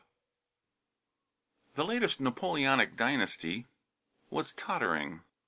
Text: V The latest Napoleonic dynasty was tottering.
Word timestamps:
V 0.01 0.07
The 1.75 1.85
latest 1.85 2.19
Napoleonic 2.19 2.95
dynasty 2.95 3.67
was 4.31 4.51
tottering. 4.53 5.21